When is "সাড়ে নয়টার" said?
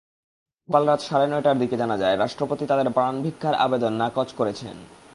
1.01-1.57